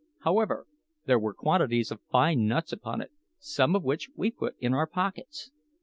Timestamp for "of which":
3.75-4.09